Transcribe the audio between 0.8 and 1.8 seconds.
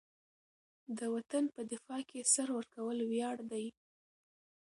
د وطن په